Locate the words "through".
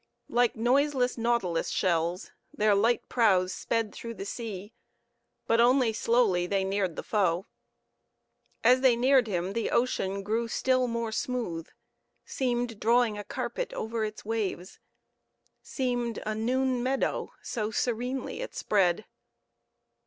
3.93-4.15